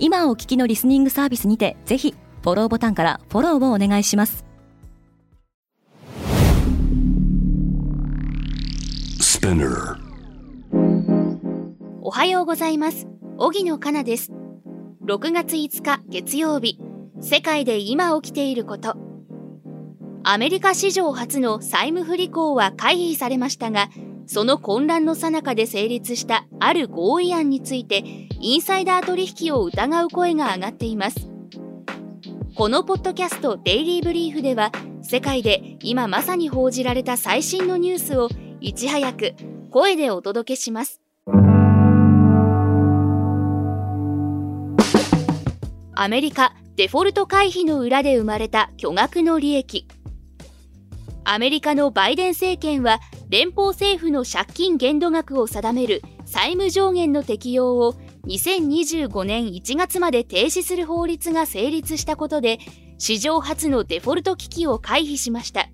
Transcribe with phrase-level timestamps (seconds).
[0.00, 4.44] 今お聞きのリスニングサービスにてぜひフォローボタンからフォローをお願いします。
[12.00, 13.08] おはようございます。
[13.38, 14.30] 荻野かなです。
[15.04, 16.78] 6月5日月曜日。
[17.20, 18.96] 世界で今起きていること。
[20.22, 23.88] アメリカ史上初の債務不履行は回避されましたが
[24.28, 28.04] その混乱の最中で成立したある合意案について
[28.40, 31.30] インサイダー取引を疑う声が上がっています。
[32.54, 34.70] このポッドキャストデイリーブリーフでは
[35.02, 38.28] 世界で今まさに報じられた最新のニュースを
[38.60, 39.34] いち早く
[39.70, 41.00] 声でお届けします。
[45.94, 49.88] アメリカデフォルト回避の裏で生まれた巨額の利益。
[51.24, 57.94] アメリカのバイデン政権は連邦政府の借金限度額を定める債務上限の適用を
[58.26, 62.58] 2025年1月まで停止する法律が成立したことで
[62.96, 65.68] 史上初のデフォルト危機を回避しました。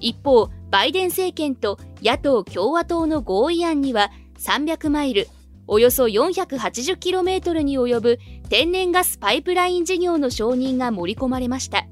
[0.00, 5.28] 一方バイデン政権と野党・共和党の合意案には300マイル
[5.68, 8.18] およそ 480km に及ぶ
[8.48, 11.86] 天然ガスパイプライン事業の承認が盛り込まれました。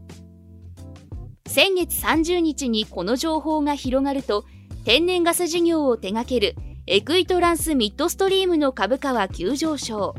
[1.55, 4.45] 先月30日にこの情報が広がると
[4.85, 6.57] 天然ガス事業を手掛ける
[6.89, 10.17] エクイトランスミッドストリームの株価は急上昇。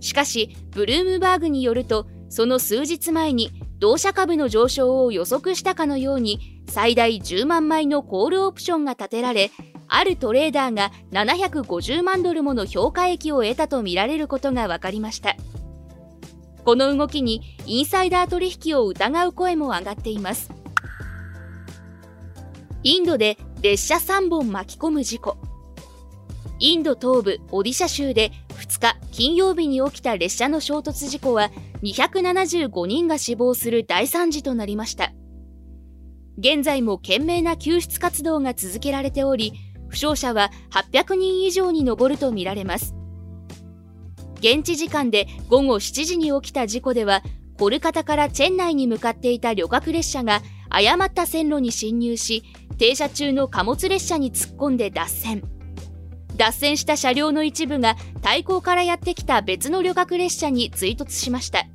[0.00, 9.50] しかしブルームバーグによるとその数日前に同社株の上昇を予測したかのように最大10万枚のコールオプションが立てられ
[9.88, 15.36] あるトレーダーが750万ドルもの評価益を得たとみられることが分かりました。
[16.70, 20.52] この動きにインサイダー取引を疑う声も上がっています。
[22.84, 25.36] インドで列車3本巻き込む事故。
[26.60, 31.50] インド東部オディシャ州で2日金曜日に起きた列車の衝突事故は
[31.82, 35.12] 275人が死亡する大惨事となりました。
[36.38, 39.54] 現在も懸命な救出活動が続けられており
[39.88, 42.94] 負傷者は800人以上に上るとみられます。
[44.40, 47.22] 現地時間で午後7時に起きた事故では
[47.58, 50.40] コルカタからチェン内に向かっていた旅客列車が
[50.70, 52.42] 誤った線路に進入し
[52.78, 55.42] 停車中の貨物列車に突っ込んで脱線。
[56.36, 61.66] 脱線した車両の一部が対向からやってきた別の旅客列車に追突しました。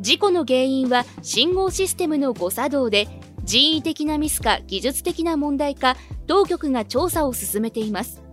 [0.00, 3.06] 事故の原因は信号システムの誤作動で
[3.44, 5.96] 人為的なミスか技術的な問題か
[6.26, 8.23] 当局が調査を進めています。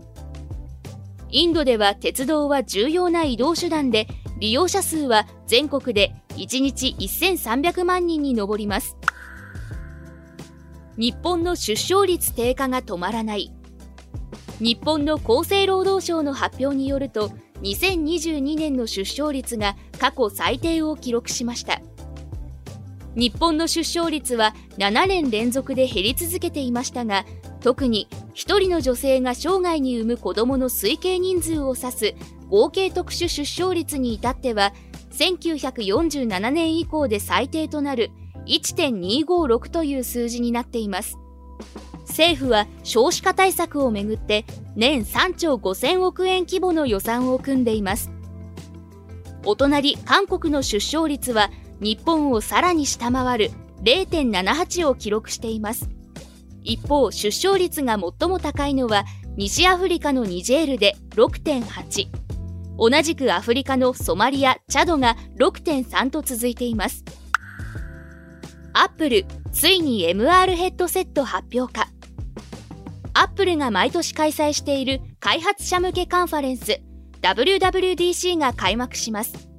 [1.32, 4.08] インドでは鉄道は重要な移動手段で
[4.40, 8.98] 利用者数は全国で1日1300万人に上ります。
[10.98, 13.52] 日本の出生率低下が止まらない。
[14.60, 17.30] 日本の厚生労働省の発表によると
[17.62, 21.82] 2022年の出生率が過去最低を記録しました。
[23.16, 27.26] 日本の出生率は7年連続で減り続けていましたが
[27.62, 32.16] 特に1人の女性が生涯に産む子どもの推計人数を指す
[32.50, 34.74] 合計特殊出生率に至っては
[35.12, 38.12] 1947年以降で最低となる
[38.48, 41.18] 1.256という数字になっています。
[42.08, 44.46] 政府は少子化対策をめぐって
[44.76, 48.12] 年3兆5000億円規模の予算を組んでいます。
[49.46, 53.52] お隣韓国の出生率は日本をさらに下回る
[53.84, 55.90] 0.78を記録しています。
[56.64, 59.06] 一方出生率が最も高いのは
[59.36, 62.08] 西アフリカのニジェールで6.8
[62.78, 67.04] 同じくアフリカのソマリアチャドが6.3と続いています。
[68.74, 71.90] アップルついに MR ヘッドセット発表か。
[73.14, 76.82] アップルが毎年開催している開発者向けカンファレンス
[77.22, 79.50] WWDC が開幕します。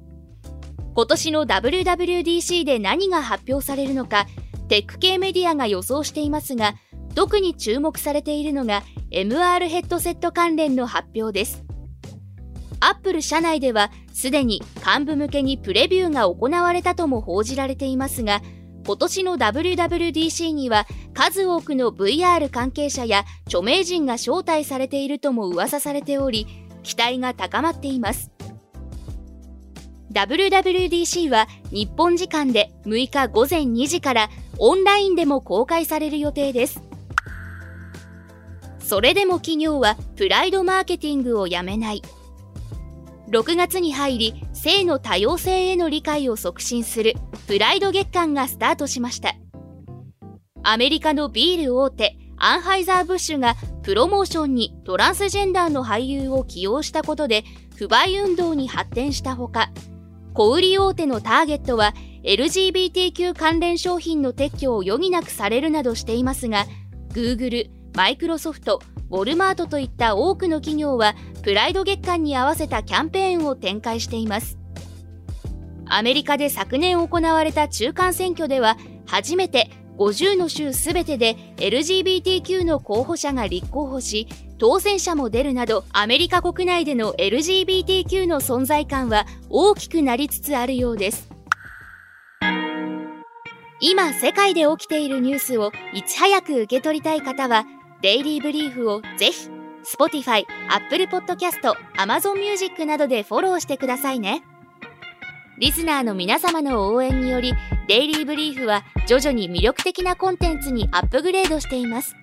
[0.95, 4.27] 今年の WWDC で何が発表されるのか
[4.67, 6.75] テック系メディアが予想していますが
[7.15, 11.63] 特に注目されているのが MR ヘッドセット関連の発表です
[12.79, 18.41] アップル社内ではすでに幹部向けにプレビューが行われたとも報じられていますが
[18.85, 26.47] 今年の WWDC には数多くの VR 関係者や著名人が招待されているとも噂されており
[26.83, 28.31] 期待が高まっています
[30.11, 34.29] WWDC は日本時間で6日午前2時から
[34.59, 36.92] オンラインでも公開される予定です。
[38.83, 42.01] それでも企業はプライドマーケティングをやめない。
[43.29, 47.15] 6月に入り、性の多様性への理解を促進する
[47.47, 49.33] プライド月間がスタートしました。
[50.61, 57.43] アメリカのビール大手アンハイザー・ブッシュがプロモーションにトランスジェンダーの俳優を起用したことで
[57.77, 59.71] 不買運動に発展したほか
[60.33, 61.93] 小売大手のターゲットは
[62.23, 66.65] LGBTQ 関連商品の撤去を余儀なくされるなどしていますが
[67.09, 68.81] Google、マイクロソフト、
[69.11, 71.13] ウォルマートといった多くの企業は
[71.43, 74.57] プライド月間に合わせたキャンペーンを展開しています。
[75.85, 79.69] アメリカで昨年行われた中間選挙では初めて
[79.99, 91.29] 50の州すべてで LGBTQ の候補者が立候補し当選者も出るなどアメリカ国内での LGBTQ の存在感は大きくなりつつあるようです。
[93.85, 97.65] 今世界で起きているニュースをいち早く受け取りたい方は
[98.03, 99.49] デイリーブリーフをぜひ
[99.97, 104.43] Spotify、Apple Podcast、Amazon Music などでフォローしてくださいね
[105.57, 107.53] リスナーの皆様の応援により
[107.87, 112.15] デイリーブリーフは徐々に魅力的なコンテンツにアップグレードしています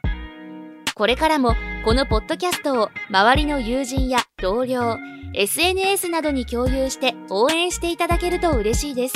[0.95, 4.99] これからもこのポッドキャストを周りの友人や同僚、
[5.33, 9.15] SNS などに共有して応援していただけると嬉しいです。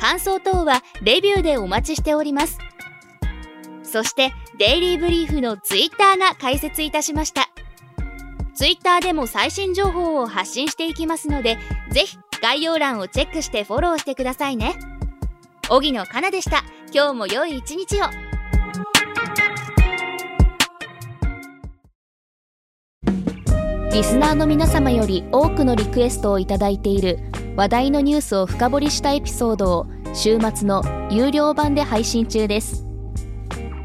[0.00, 2.58] 感想等はレビューでお待ちしております。
[3.82, 7.50] そして、デイリーブリーフのツイッターが開設いたしました。
[8.54, 11.58] ツイッターでも最新情報を発信していきますので、
[11.90, 14.76] ぜひ概要欄をチェックしてフォローしてくださいね。
[15.70, 16.62] 荻野かなでした。
[16.92, 18.04] 今日も良い一日を。
[23.92, 27.18] リスナーの皆様より多くのリクエストをいただいている
[27.56, 32.84] 話題のニュースを深掘りしたエピソードを週末の有料版で配信中です